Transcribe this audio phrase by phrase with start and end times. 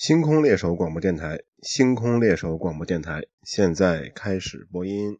[0.00, 5.18] 星空猎手广播电台星空猎手广播电台现在开始播音。